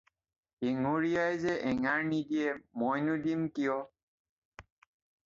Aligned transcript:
“এঙাৰীয়াই 0.67 1.35
যে 1.43 1.53
এঙাৰ 1.71 2.01
নিদিয়ে 2.13 2.55
মইনো 2.85 3.19
দিম 3.27 3.45
কিয়?” 3.59 3.77